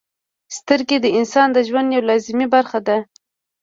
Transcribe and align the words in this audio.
•سترګې 0.57 0.97
د 1.01 1.07
انسان 1.17 1.47
د 1.53 1.57
ژوند 1.67 1.87
یوه 1.95 2.07
لازمي 2.09 2.47
برخه 2.55 2.79
ده. 2.87 2.97